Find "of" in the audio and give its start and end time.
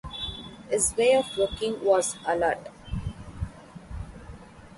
1.15-1.37